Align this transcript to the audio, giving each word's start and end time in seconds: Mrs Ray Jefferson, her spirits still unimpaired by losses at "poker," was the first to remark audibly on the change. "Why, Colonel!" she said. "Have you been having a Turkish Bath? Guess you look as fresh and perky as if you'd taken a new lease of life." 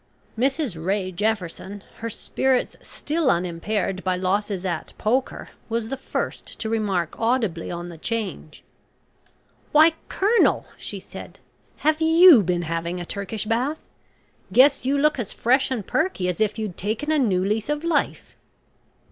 Mrs 0.35 0.83
Ray 0.83 1.11
Jefferson, 1.11 1.83
her 1.97 2.09
spirits 2.09 2.75
still 2.81 3.29
unimpaired 3.29 4.03
by 4.03 4.15
losses 4.15 4.65
at 4.65 4.93
"poker," 4.97 5.49
was 5.69 5.89
the 5.89 5.95
first 5.95 6.59
to 6.59 6.69
remark 6.69 7.13
audibly 7.19 7.69
on 7.69 7.89
the 7.89 7.99
change. 7.99 8.63
"Why, 9.71 9.93
Colonel!" 10.09 10.65
she 10.75 10.99
said. 10.99 11.37
"Have 11.85 12.01
you 12.01 12.41
been 12.41 12.63
having 12.63 12.99
a 12.99 13.05
Turkish 13.05 13.45
Bath? 13.45 13.77
Guess 14.51 14.87
you 14.87 14.97
look 14.97 15.19
as 15.19 15.31
fresh 15.31 15.69
and 15.69 15.85
perky 15.85 16.27
as 16.27 16.41
if 16.41 16.57
you'd 16.57 16.77
taken 16.77 17.11
a 17.11 17.19
new 17.19 17.45
lease 17.45 17.69
of 17.69 17.83
life." 17.83 18.35